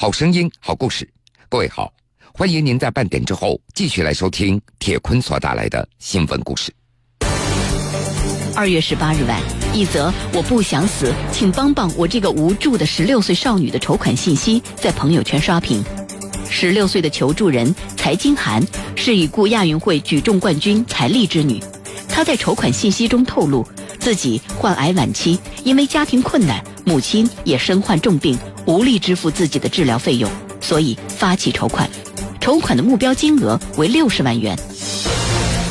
[0.00, 1.06] 好声音，好故事。
[1.46, 1.92] 各位好，
[2.32, 6.72] 欢迎您在半点之后继续来收听铁坤所带来的新闻故事。
[8.56, 9.38] 二月十八日晚，
[9.74, 15.84] 一则我不想死，请帮帮我这个无助的十六岁少女的筹款信息在朋友圈刷屏。
[16.48, 21.62] 十六岁的求助人财金涵是已故亚运会举重冠军财丽之女，
[22.08, 28.38] 她在筹款信息中透露，自己患癌晚期，因为家庭困难，母亲也身患重病，
[28.70, 30.30] 无力支付自己的治疗费用，
[30.60, 31.90] 所以发起筹款。
[32.40, 34.56] 筹款的目标金额为六十万元。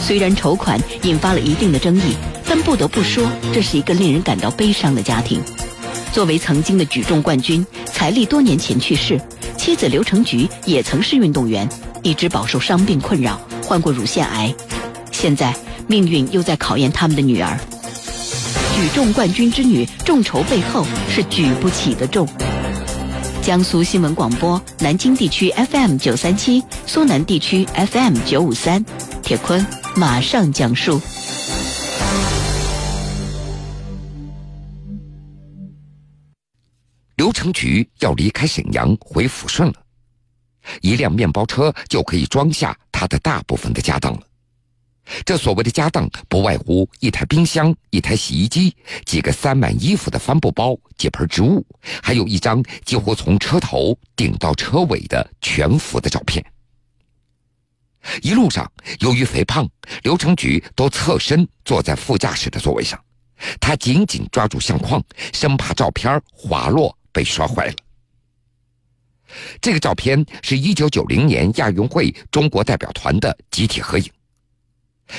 [0.06, 2.14] 虽然筹款引发了一定的争议，
[2.46, 5.42] 但不得不说，这是一个令人感到悲伤的家庭。
[6.12, 9.18] 作为曾经的举重冠军，财力多年前去世，
[9.58, 11.70] 妻子刘成菊也曾是运动员，
[12.04, 14.54] 一直饱受伤病困扰，患过乳腺癌。
[15.14, 15.56] 现在
[15.88, 17.58] 命运又在考验他们的女儿。
[18.76, 22.28] 举重冠军之女众筹背后是举不起的重。
[23.50, 28.86] 江苏新闻广播南京地区 FM 九三七，苏南地区 FM 九五三，
[29.24, 29.66] 铁坤
[29.96, 31.02] 马上讲述。
[37.16, 39.74] 刘成菊要离开沈阳回抚顺了，
[40.82, 44.29] 一辆面包车就可以装下他的大部分的家当了。
[45.26, 51.66] 这所谓的家当，不外乎一台冰箱、一台洗衣机、几个塞满衣服的帆布包、几盆植物，
[52.02, 56.46] 还有一张几乎从车头顶到车尾的全幅的照片。
[58.22, 59.68] 一路上，由于肥胖，
[60.04, 63.00] 刘成菊都侧身坐在副驾驶的座位上，
[63.60, 67.74] 他紧紧抓住相框，生怕照片滑落被摔坏了。
[69.62, 74.10] 这个照片是一九九零年亚运会中国代表团的集体合影。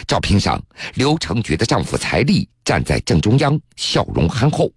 [0.06, 0.62] 照片上，
[0.94, 4.72] 刘成菊的丈夫财力站在正中央，笑容憨厚。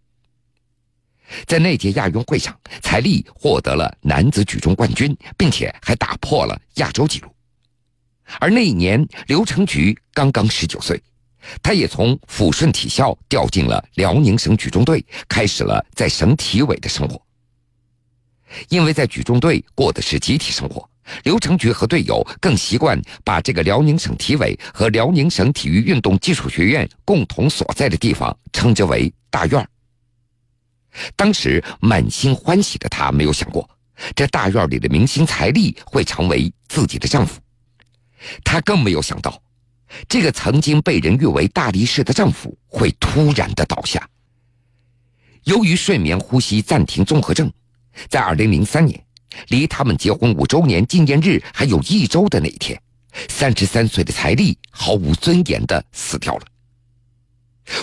[1.47, 7.29] 在那届亚运会上，财力获得了男子举重冠军，并且还打破了亚洲纪录。
[8.39, 11.01] 而那一年，刘成菊刚刚十九岁，
[11.61, 17.21] 他也从抚顺体校调进了辽宁省举重队，开始了在省体委的生活。
[18.69, 20.87] 因为在举重队过的是集体生活。
[21.23, 29.67] 刘成菊和队友更习惯把这个辽宁省体委和辽宁省体育运动技术学院共同所在的地方称之为大院
[31.15, 33.69] 当时满心欢喜的她没有想过，
[34.15, 37.41] 这大院里的明星财力会成为自己的丈夫。
[38.43, 39.41] 她更没有想到，
[40.07, 44.07] 这个曾经被人誉为大力士的丈夫会突然的倒下。
[45.45, 47.51] 由于睡眠呼吸暂停综合症，
[48.07, 49.03] 在二零零三年。
[49.49, 52.79] 离他们结婚五周年纪念日还有一周的那一天，
[53.29, 56.45] 三十三岁的财力毫无尊严的死掉了。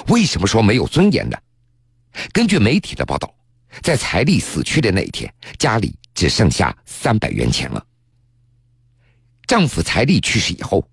[0.08, 1.36] 为什么说没有尊严呢？
[2.32, 3.32] 根据媒体的报道，
[3.82, 7.84] 在财力死去的那一天，家里只剩下三百元钱了。
[9.46, 10.86] 丈夫财力去世以后，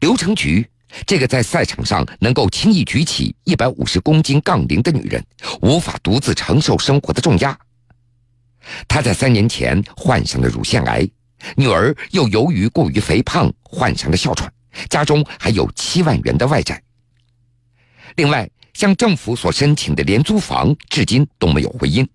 [0.00, 0.68] 刘成菊
[1.06, 5.24] 这个在赛场上能够轻易举起一百五十公斤杠铃的女人，
[5.60, 7.58] 无法独自承受生活的重压。
[8.88, 11.08] 她在三年前患上了乳腺癌，
[11.56, 14.52] 女儿又由于过于肥胖患上了哮喘，
[14.88, 16.82] 家中还有七万元的外债。
[18.16, 22.08] 另外，向政府所申请的廉租房至今都没有回音。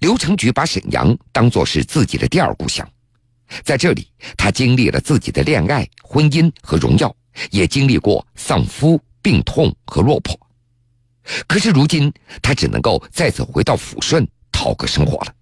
[0.00, 2.88] 刘成菊把沈阳当作是自己的第二故乡，
[3.62, 7.14] 在这里，她经历了自己的恋爱、婚姻和荣耀，
[7.50, 10.38] 也经历过丧夫、病痛和落魄。
[11.46, 12.12] 可是如今，
[12.42, 14.26] 她只能够再次回到抚顺。
[14.66, 15.32] 讨个生活了。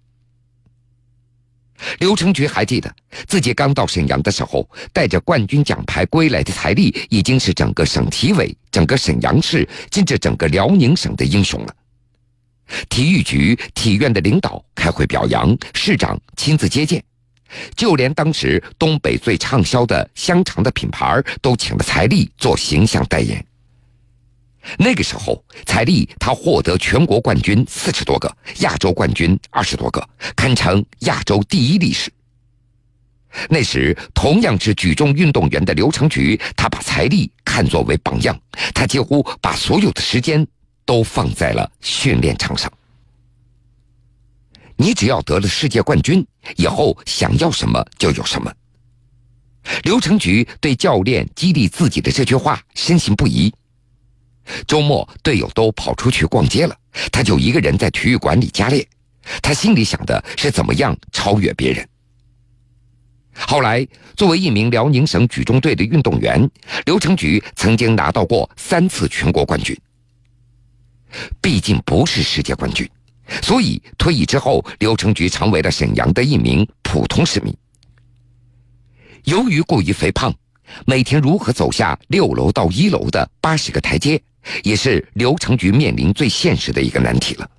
[1.99, 2.95] 刘成菊还记得
[3.27, 11.75] 自己刚到沈阳的时候，带着冠军奖牌归来的财力，已经是整个省体委、整个沈阳市，甚至整个辽宁省的英雄了。
[12.87, 17.03] 体育局、体院的领导开会表扬，市长亲自接见，
[17.75, 23.43] 就连当时东北最畅销的香肠的品牌都请了财力做形象代言。
[24.77, 32.11] 那个时候，财力他获得全国冠军四十多个，亚洲冠军二十多个，堪称亚洲第一历史。
[33.49, 38.39] 那时，同样是举重运动员的刘成菊，他把财力看作为榜样，
[38.73, 40.45] 他几乎把所有的时间
[40.85, 42.71] 都放在了训练场上。
[44.77, 46.25] 你只要得了世界冠军，
[46.55, 48.51] 以后想要什么就有什么。
[49.83, 53.53] 刘成菊对教练激励自己的这句话深信不疑。
[54.67, 56.77] 周末，队友都跑出去逛街了，
[57.11, 58.85] 他就一个人在体育馆里加练。
[59.41, 61.87] 他心里想的是怎么样超越别人。
[63.33, 66.49] 后来，作为一名辽宁省举重队的运动员，
[66.85, 69.77] 刘成菊曾经拿到过三次全国冠军。
[71.41, 72.89] 毕竟不是世界冠军，
[73.41, 77.55] 所以退役之后，刘成菊成为了沈阳的一名普通市民。
[79.23, 80.33] 由于过于肥胖，
[80.85, 84.21] 每天如何走下六楼到一楼的八十个台阶，
[84.63, 87.49] 也是刘成菊面临最现实的一个难题了。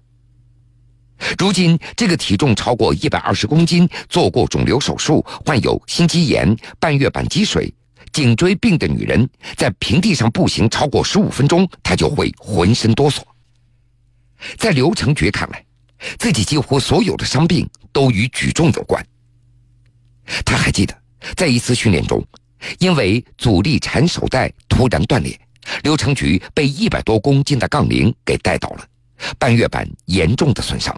[1.39, 7.73] 如今，这个体重超过一百二十公斤、做过肿瘤手术、患有心肌炎、半月板积水、
[8.13, 13.23] 颈椎病的女人，在平地上步行超过十五分钟，她就会浑身哆嗦。
[14.59, 15.65] 在刘成菊看来，
[16.19, 19.03] 自己几乎所有的伤病都与举重有关。
[20.45, 20.95] 他还记得，
[21.35, 22.23] 在一次训练中，
[22.79, 25.39] 因为阻力缠手带突然断裂，
[25.83, 28.85] 刘成菊被一百多公斤的杠铃给带倒了，
[29.39, 30.95] 半月板严重的损伤。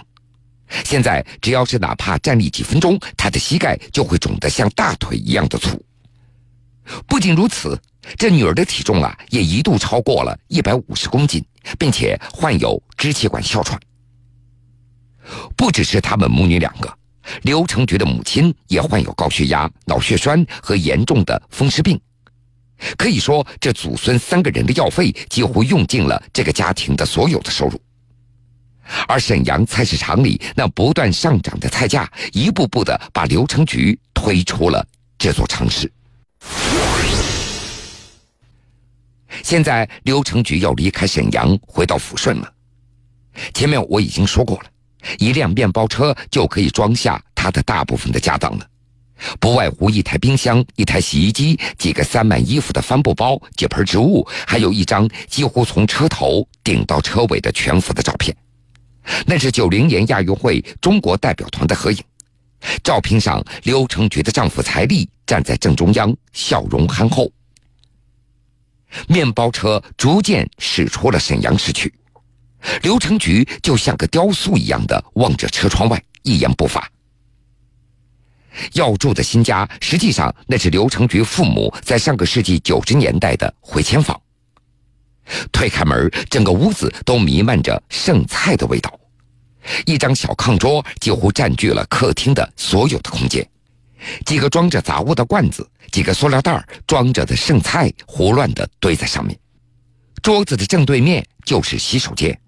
[0.84, 5.82] 现在只要是哪怕站立几分钟，他的膝盖就会肿得像大腿一样的粗。
[7.06, 7.78] 不仅如此，
[8.16, 11.44] 这女儿的体重啊，也一度超过了一百五十公斤，
[11.78, 13.78] 并且患有支气管哮喘。
[15.56, 16.98] 不只是他们母女两个，
[17.42, 21.98] 刘成菊的母亲也患有高血压、脑血栓和严重的风湿病。
[22.96, 27.80] 可以说，这祖孙三个人的药费几乎用尽了这个家庭的所有的收入。
[29.06, 34.86] 而沈阳菜市场里那不断上涨的菜价，一步步的把刘成菊推出了
[35.18, 35.92] 这座城市。
[39.42, 42.52] 现在刘成菊要离开沈阳，回到抚顺了。
[43.52, 44.64] 前面我已经说过了，
[45.18, 48.66] 一辆面包车就可以装下他的大部分的家当了，
[49.40, 58.36] 不外乎一台冰箱、一台洗衣机、几个塞满衣服的帆布包、几盆植物，还有一张几乎从车头顶到车尾的全幅的照片。
[59.26, 61.98] 那是九零年亚运会中国代表团的合影，
[62.82, 67.30] 照片上刘成菊的丈夫财力站在正中央，笑容憨厚。
[69.06, 71.92] 面包车逐渐驶出了沈阳市区，
[72.82, 76.90] 刘成菊就像个雕塑一样的望着车窗外，一言不发。
[78.74, 84.20] 要住的新家，实际上那是刘成菊父母在上个世纪九十年代的回迁房。
[85.52, 88.98] 推开门，整个屋子都弥漫着剩菜的味道。
[89.84, 93.46] 一张小炕桌几乎占据了客厅的所有的空间，
[94.24, 99.38] 几个装着杂物的罐子，几个塑料袋装着的剩菜胡乱地堆在上面。
[100.22, 102.38] 桌子的正对面就是洗手间。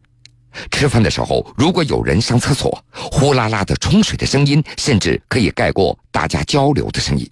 [0.70, 7.30] 吃饭的时候，如果有人上厕所，呼啦啦的冲水的声音，甚至可以盖过大家交流的声音。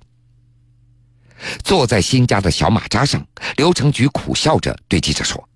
[1.63, 3.25] 坐在新家的小马扎上，
[3.57, 5.49] 刘成菊苦笑着对记者说：“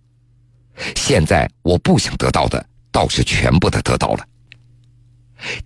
[0.95, 4.25] 现在我不想得到的，倒是全部的得到了。”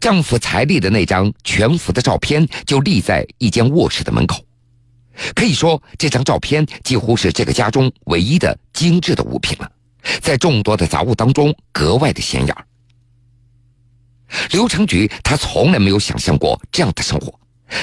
[0.00, 4.42] 丈夫财力的那张全幅的照片就立在一间卧室的门口，
[5.34, 9.70] 可以说这张照片几乎是这个家中唯一的精致的物品了，
[10.20, 12.56] 在众多的杂物当中格外的显眼。
[14.50, 17.38] 刘成菊他从来没有想象过这样的生活。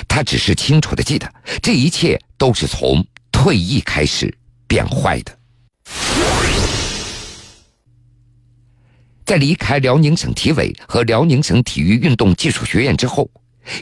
[0.08, 1.30] 他只是清楚的记得，
[1.62, 4.34] 这一切都是从退役开始
[4.66, 5.38] 变坏的。
[9.26, 13.30] 在离开辽宁省体委和辽宁省体育运动技术学院之后，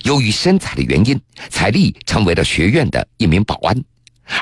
[0.04, 3.84] 由于身材的原因，彩丽成为了学院的一名保安，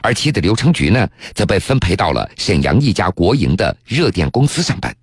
[0.02, 4.96] 而妻子刘成菊呢，则被分配到了沈阳一家国营的热电公司上班。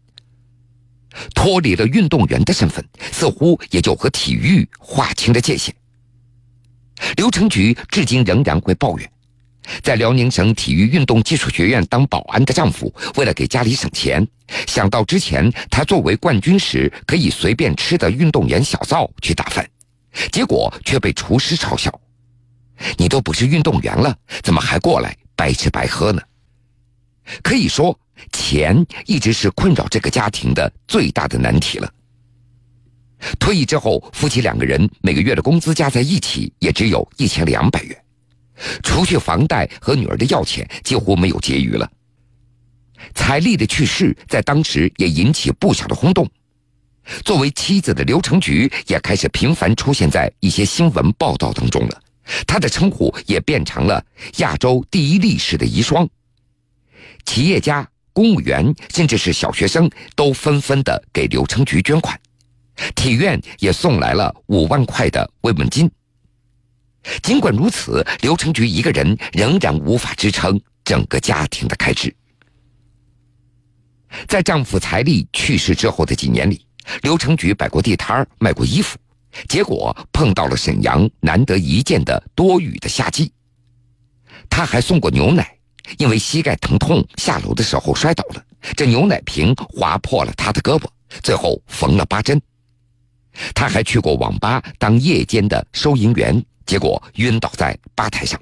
[1.34, 5.74] 脱离了运动员的身份，似乎也就和体育划清了界限。
[7.16, 9.10] 刘成菊至今仍然会抱怨，
[9.82, 14.26] 在辽宁省体育运动技术学院当保安的丈夫，为了给家里省钱，
[14.66, 19.66] 想到之前他作为冠军时可以随便吃的运动员小灶去打饭，
[20.30, 21.90] 结果却被厨师嘲笑
[22.96, 26.22] ：“你都不是运动员了，怎么还过来白吃白喝呢？”
[27.42, 27.98] 可以说，
[28.32, 31.92] 钱一直是困扰这个家庭的最大的难题了。
[33.38, 38.04] 退役之后，夫妻两个人每个月的工资加在一起也只有一千两百元，
[38.82, 41.90] 除去房贷和女儿的药钱，几乎没有结余了。
[43.14, 46.28] 彩丽的去世在当时也引起不小的轰动，
[47.24, 52.00] 作为妻子的刘成菊也开始频繁出现在一些新闻报道当中了，
[52.46, 54.04] 她的称呼也变成了
[54.38, 56.08] 亚洲第一力士的遗孀。
[57.24, 62.18] 企业家、公务员，甚至是小学生，都纷纷的给刘成菊捐款。
[62.94, 65.90] 体院也送来了五万块的慰问金。
[67.22, 72.14] 尽管如此，刘成菊一个人仍然无法支撑整个家庭的开支。
[74.28, 76.66] 在丈夫财力去世之后的几年里，
[77.02, 78.98] 刘成菊摆过地摊卖过衣服，
[79.48, 83.32] 结果碰到了沈阳难得一见的多雨的夏季。
[84.48, 85.56] 他还送过牛奶，
[85.98, 88.44] 因为膝盖疼痛下楼的时候摔倒了，
[88.76, 90.86] 这牛奶瓶划破了他的胳膊，
[91.22, 92.40] 最后缝了八针。
[93.54, 98.40] 他还去过网吧当夜间的收银员，结果晕倒在吧台上。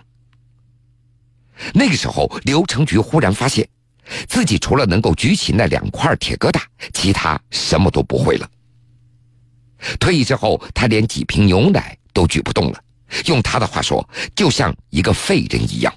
[1.73, 3.69] 那个时候，刘成菊忽然发现，
[4.29, 6.61] 自己除了能够举起那两块铁疙瘩，
[6.93, 8.49] 其他什么都不会了。
[9.99, 12.81] 退役之后，他连几瓶牛奶都举不动了，
[13.27, 15.93] 用他的话说，就像一个废人一样。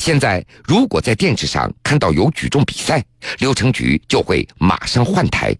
[0.00, 3.04] 现在，如果在电视上看到有举重比赛，
[3.38, 5.56] 刘成菊就会马上换台，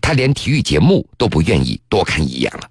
[0.00, 2.70] 她连体育节目都不愿意多看一眼了。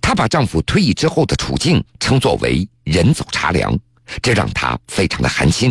[0.00, 3.78] 她把丈夫退役之后的处境称作为“人走茶凉”，
[4.22, 5.70] 这让她非常的寒心。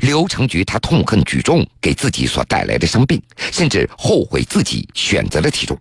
[0.00, 3.20] 刘成菊她痛恨举重给自己所带来的伤病，
[3.52, 5.78] 甚至后悔自己选择了体重。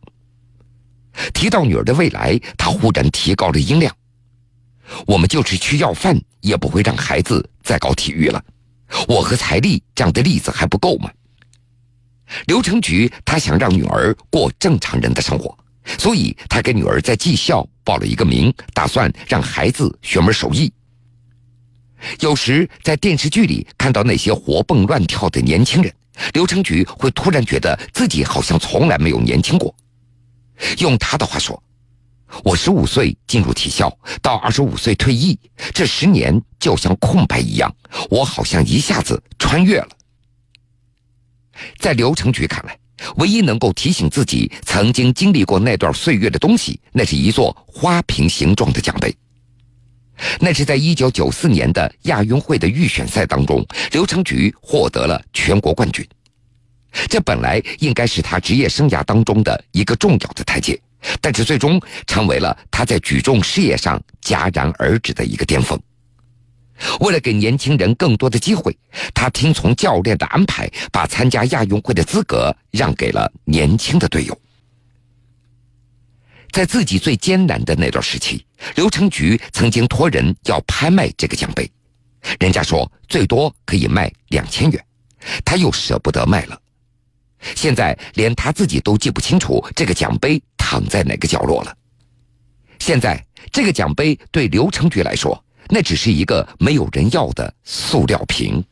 [1.33, 3.95] 提到女儿的未来，她忽然提高了音量。
[5.07, 8.43] 我们就是去要饭，也不会让孩子再搞体育了。
[9.07, 11.09] 我和财力这样的例子还不够吗？
[12.47, 15.57] 刘成菊他想让女儿过正常人的生活，
[15.97, 20.71] 所以他给女儿在技校报了一个名，打算让孩子学门手艺。
[22.19, 25.93] 有时在电视剧里看到那些活蹦乱跳的年轻人，
[26.33, 29.73] 刘成菊会突然觉得自己好像从来没有年轻过。
[30.79, 31.61] 用他的话说。
[32.43, 35.39] 我十五岁进入体校，到二十五岁退役，
[35.73, 37.73] 这十年就像空白一样，
[38.09, 39.89] 我好像一下子穿越了。
[41.77, 42.77] 在刘成菊看来，
[43.17, 49.15] 唯一能够提醒自己曾经经历过那段岁月的东西，那是一座花瓶形状的奖杯。
[50.39, 56.07] 那是在一九九四年的亚运会的预选赛当中，刘成菊获得了全国冠军。
[57.09, 60.79] 这本来应该是他职业生涯当中的一个重要的台阶。
[61.21, 65.79] 但是最终成为了他在举重事业上戛然而止的一个巅峰。
[66.99, 68.75] 为了给年轻人更多的机会，
[69.13, 74.35] 他听从教练的安排，把参加亚运会的资格让给了年轻的队友。
[76.55, 78.41] 在自己最艰难的那段时期，
[78.75, 81.69] 刘成菊曾经托人要拍卖这个奖杯，
[82.39, 84.85] 人家说最多可以卖两千元，
[85.43, 86.57] 他又舍不得卖了。
[87.55, 91.75] 现在连他自己都记不清楚这个奖杯躺在哪个角落了。
[92.79, 93.21] 现在
[93.51, 98.63] 这个奖杯对刘成菊来说，那只是一个没有人要的塑料瓶。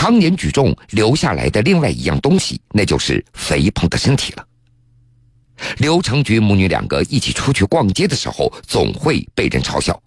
[0.00, 4.46] 常年举重留下来的另外一样东西，那就是肥胖的身体了。
[5.76, 10.02] 刘成菊母女两个一起出去逛街的时候，总会被人嘲笑，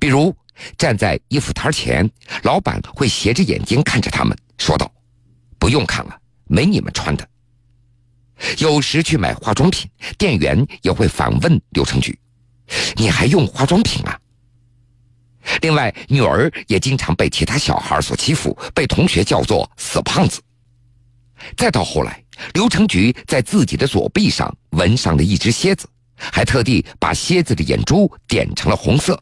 [0.00, 0.34] 比如。
[0.76, 2.08] 站在衣服摊前，
[2.42, 4.92] 老板会斜着眼睛看着他们，说道
[5.58, 7.26] ：“不用看了，没你们穿的。”
[8.58, 12.16] 有时去买化妆品，店员也会反问刘成菊
[12.96, 14.16] ：“你还用化妆品啊？”
[15.60, 20.40] 另外，女儿也经常被其他小孩所欺负，被同学叫做“死胖子”。
[21.56, 22.22] 再到后来，
[22.54, 29.20] 刘成菊在自己的左臂上纹上了一只蝎子，还特地把蝎子的眼珠点成了红色。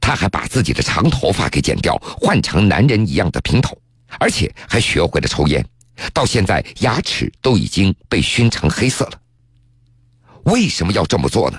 [0.00, 3.76] 他还把自己的长头发给剪掉，换成男人一样的平头，
[4.18, 5.64] 而且还学会了抽烟，
[6.12, 9.20] 到现在牙齿都已经被熏成黑色了。
[10.44, 11.58] 为什么要这么做呢？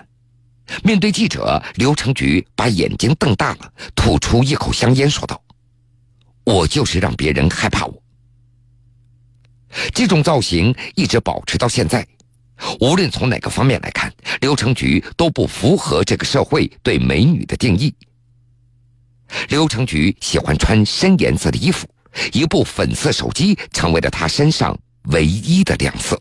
[0.83, 5.41] 面对记者，刘成菊把眼睛瞪大了，吐出一口香烟，说道
[6.45, 8.03] ：“我就是让别人害怕我。”
[9.93, 12.05] 这种造型一直保持到现在，
[12.79, 14.11] 无论从哪个方面来看，
[14.41, 17.93] 刘成菊都不符合这个社会对美女的定义。
[19.49, 21.87] 刘成菊喜欢穿深颜色的衣服，
[22.33, 24.75] 一部粉色手机成为了她身上
[25.11, 26.19] 唯一的亮色。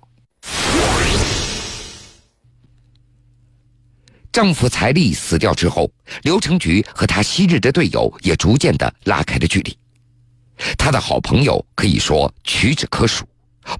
[4.38, 5.90] 丈夫财力死掉之后，
[6.23, 9.76] 刘成菊和她昔日的队友也逐渐的拉开了距离。
[10.76, 13.25] 她的好朋友可以说屈指可数，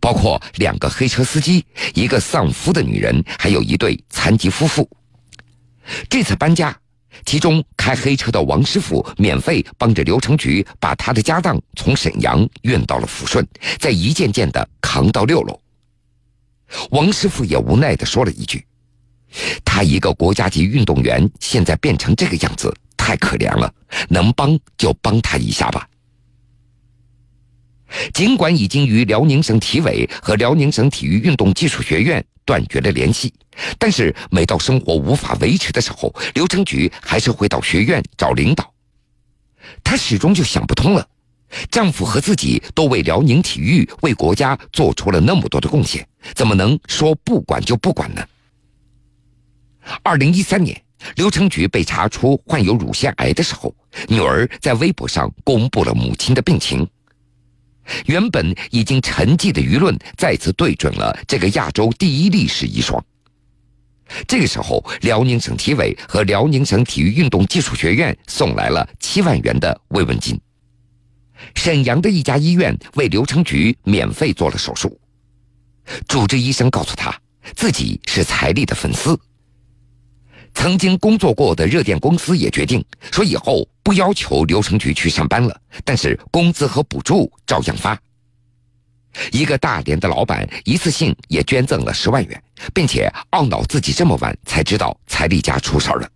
[0.01, 4.91] 包括两个黑车司机、一个丧夫的女人，还有一对残疾夫妇。
[6.11, 6.77] 这次搬家。
[7.25, 13.47] 其中开黑车的王师傅免费帮着刘成菊把他的家当从沈阳运到了抚顺，
[13.79, 15.57] 再一件件的扛到六楼。
[16.91, 18.67] 王师傅也无奈的说了一句
[19.65, 23.73] ：“他一个国家级运动员，现在变成这个样子，太可怜了，
[24.09, 25.87] 能帮就帮他一下吧。”
[28.13, 33.33] 尽管已经与辽宁省体委和辽宁省体育运动技术学院断绝了联系。
[33.79, 38.73] 但是每到生活无法维持的时候，刘成菊还是会到学院找领导。
[39.83, 41.07] 她始终就想不通了，
[41.71, 48.25] 丈夫和自己都为辽宁体育、为国家做出了那么多的贡献，怎么能说不管就不管呢？
[50.03, 50.81] 二零一三年，
[51.17, 53.75] 刘成菊被查出患有乳腺癌的时候，
[54.09, 56.89] 女儿在微博上公布了母亲的病情。
[58.05, 63.01] 原本已经沉寂的舆论再次对准了这个亚洲第一历史遗孀。
[64.27, 70.39] 这个时候，辽宁省体委和辽宁省体育运动技术学院送来了七万元的慰问金。
[71.55, 74.99] 沈阳的一家医院为刘成菊免费做了手术。
[76.07, 77.19] 主治医生告诉他，
[77.55, 79.19] 自己是财力的粉丝。
[80.59, 87.97] 曾经工作过的热电公司也决定说，以后不要求刘成菊去上班了，但是工资和补助照样发。
[89.31, 92.43] 一个大连的老板一次性也捐赠了十万元，
[92.75, 96.11] 并且懊恼自己这么晚才知道彩丽家出事了。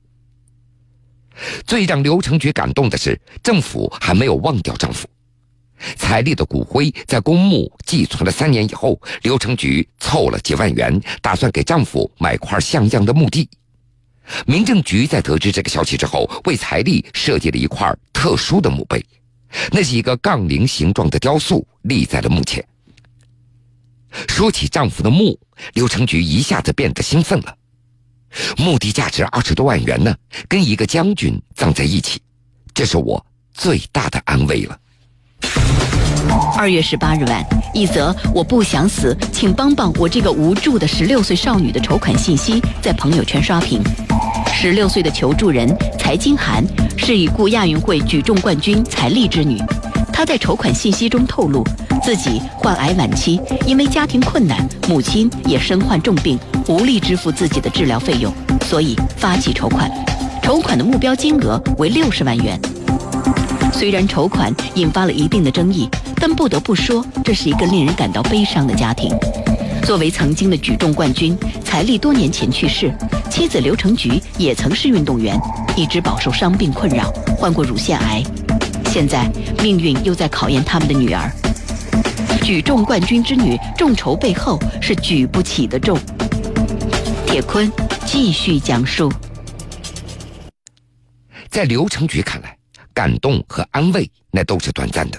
[1.65, 5.09] 最让刘成菊感动的是，政府还没有忘掉丈夫。
[5.95, 13.49] 彩丽的骨灰在公墓寄存了三年以后，刘成菊凑了几万元，打算给丈夫买块像样的墓地。
[14.47, 19.05] 民政局在得知这个消息之后，为财力设计了一块特殊的墓碑，
[19.71, 22.65] 那是一个杠铃形状的雕塑，立在了墓前。
[24.29, 25.39] 说起丈夫的墓，
[25.75, 27.57] 刘成菊一下子变得兴奋了。
[28.57, 30.15] 墓地价值二十多万元呢，
[30.49, 32.21] 跟一个将军葬在一起，
[32.73, 34.79] 这是我最大的安慰了。
[36.57, 43.83] 二月十八日晚，一则“我不想死，请帮帮我这个无助的十六岁少女”的筹款信息在朋友圈刷屏。
[44.53, 46.65] 十六岁的求助人柴金涵
[46.97, 49.61] 是已故亚运会举重冠军柴丽之女。
[50.13, 51.67] 她在筹款信息中透露，
[52.03, 56.39] 自己患癌晚期，因为家庭困难，母亲也身患重病，
[56.69, 58.33] 无力支付自己的治疗费用，
[58.67, 59.91] 所以发起筹款。
[60.43, 62.61] 筹款的目标金额为六十万元。
[63.73, 65.89] 虽然筹款引发了一定的争议，
[66.23, 69.13] 但不得不说，这是一个令人感到悲伤的家庭。
[69.83, 72.97] 作为曾经的举重冠军，财力多年前去世，
[73.29, 75.37] 妻子刘成菊也曾是运动员，
[75.75, 78.23] 一直饱受伤病困扰，患过乳腺癌。
[78.87, 79.29] 现在
[79.65, 81.29] 命运又在考验他们的女儿。
[82.45, 85.99] 举重冠军之女，众筹背后是举不起的重。
[87.27, 87.69] 铁坤
[88.07, 89.13] 继续讲述，
[91.51, 92.57] 在刘成菊看来。
[92.95, 95.19] 感动和安慰，那都是短暂的。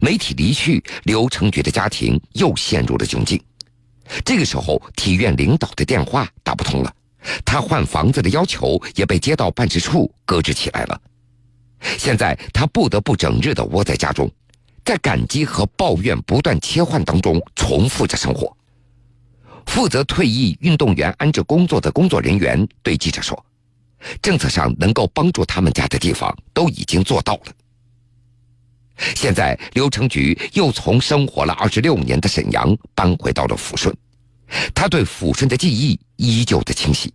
[0.00, 3.40] 媒体离去，刘成菊的家庭又陷入了窘境。
[4.24, 6.92] 这个时候，体院领导的电话打不通了，
[7.44, 11.00] 他换房子的要求也被街道办事处搁置起来了。
[11.98, 14.30] 现在他不得不整日的窝在家中，
[14.84, 18.56] 在感激和抱怨不断切换当中重复着生活。
[19.66, 23.44] 负责退役运动员安置工作的工作人员对记者说。
[24.22, 27.52] 政策上能够帮助他们家的地方都已经做到了。
[29.14, 33.94] 现在刘成菊又从生活了二十六年的沈阳搬回到了抚顺，
[34.74, 37.12] 他对抚顺的记忆依旧的清晰。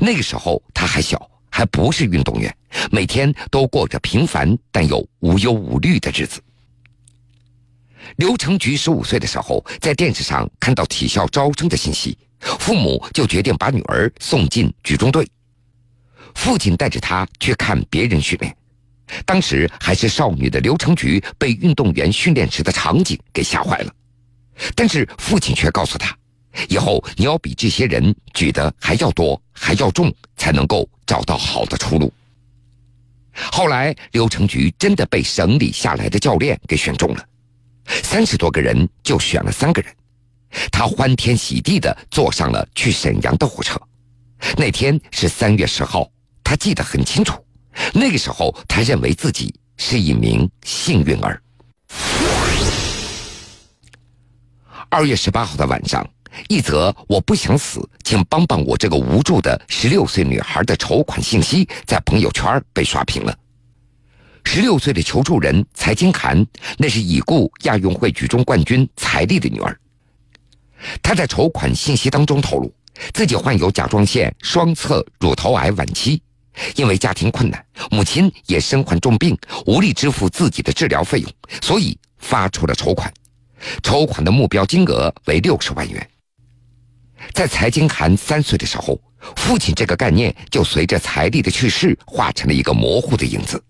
[0.00, 2.54] 那个时候他还小，还不是运动员，
[2.90, 6.40] 每天都过着平凡但又无忧无虑的日子。
[8.16, 15.28] 刘成菊十五岁的时候，在电视上看到体校招生的信息，父母就决定把女儿送进举重队。
[16.34, 18.56] 父亲带着他去看别人训练，
[19.24, 23.92] 当时还是少女的刘成菊被运动员训练时的场景给吓坏了，
[24.74, 26.16] 但是父亲却告诉他，
[26.68, 32.12] 以后你要比这些人举得还要多还要重，才能够找到好的出路。
[33.52, 37.24] 后来刘成菊真的被省里下来的教练给选中了，
[38.02, 39.94] 三十多个人就选了三个人，
[40.72, 43.80] 他欢天喜地的坐上了去沈阳的火车，
[44.56, 46.10] 那天是三月十号。
[46.42, 47.44] 他记得很清楚，
[47.92, 51.40] 那个时候他认为自己是一名幸运儿。
[54.90, 56.08] 二月十八号的晚上，
[56.48, 63.36] 一则“我不想死，请帮帮我这个无助的十六岁女孩”的筹款信息在朋友圈被刷屏了。
[64.44, 66.46] 十六岁的求助人蔡金涵，
[66.78, 69.78] 那是已故亚运会举重冠军蔡丽的女儿。
[71.02, 72.72] 她在筹款信息当中透露，
[73.12, 76.22] 自己患有甲状腺双侧乳头癌晚期。
[76.76, 83.12] 因为家庭困难，母亲也身患重病，无力支付自己的治疗费用，所以发出了筹款。
[83.82, 86.08] 筹款的目标金额为六十万元。
[87.32, 89.00] 在财经涵三岁的时候，
[89.36, 93.60] 父亲这个概念就随着财力的去世化成了一个模糊的影子，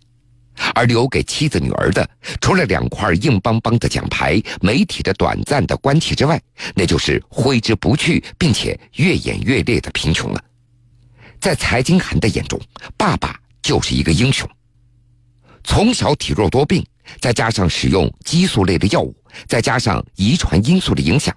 [0.74, 2.06] 而留给妻子女儿的，
[2.40, 6.38] 除了两块硬邦邦的奖牌、媒体的短暂的关切之外，
[6.74, 10.44] 那就是挥之不去并且越演越烈的贫穷了。
[11.40, 12.60] 在财金涵的眼中，
[12.96, 14.48] 爸爸就是一个英雄。
[15.64, 16.84] 从小体弱多病，
[17.20, 19.14] 再加上使用激素类的药物，
[19.46, 21.36] 再加上遗传因素的影响，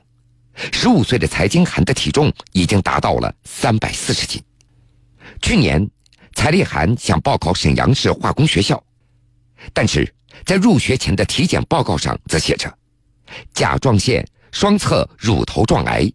[0.72, 4.42] 十五岁的财金涵的体重已经达到了三百四十斤。
[5.42, 5.88] 去年，
[6.34, 8.82] 蔡丽涵想报考沈阳市化工学校，
[9.74, 10.12] 但是
[10.46, 12.74] 在入学前的体检报告上则写着
[13.54, 16.12] 甲状腺双侧乳头状癌。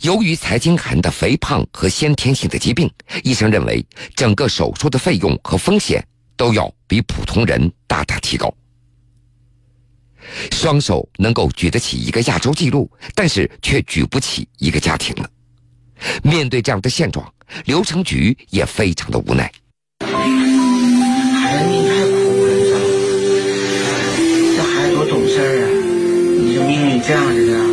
[0.00, 2.90] 由于蔡金涵的肥胖和先天性的疾病，
[3.22, 3.84] 医生认为
[4.14, 6.02] 整个手术的费用和风险
[6.36, 8.52] 都要比普通人大大提高。
[10.52, 15.28] 双手能够举得起一个亚洲纪录，但是却举不起一个家庭了。
[16.22, 17.30] 面对这样的现状，
[17.66, 19.52] 刘成菊也非常的无奈。
[20.06, 20.08] 孩
[21.62, 22.86] 子你太苦了，你知道吗？
[24.56, 25.68] 这孩子多懂事啊！
[26.40, 27.69] 你说命运这样子的，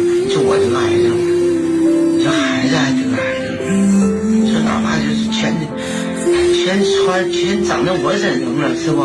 [6.68, 9.00] 全穿全长在我身上了，是不？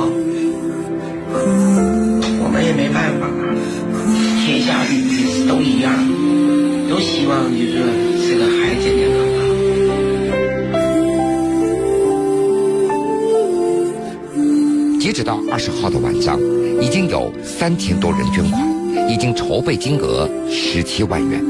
[2.42, 3.30] 我们也没办法，
[4.44, 4.82] 天下
[5.46, 5.94] 都一样，
[6.90, 7.78] 都希望就是
[8.26, 9.16] 这个孩子健健康
[14.90, 14.98] 康。
[14.98, 16.40] 截止到二十号的晚上，
[16.80, 18.60] 已经有三千多人捐款，
[19.08, 21.40] 已经筹备金额十七万元。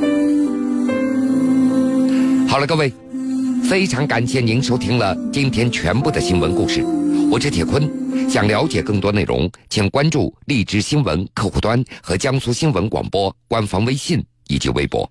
[2.47, 2.93] 好了，各位，
[3.73, 6.85] 非常感谢您收听了今天全部的新闻故事，
[7.31, 7.91] 我是铁坤。
[8.29, 15.11] 想了解更多内容，请关注荔枝新闻客户端和江苏新闻广播官方微信以及微博。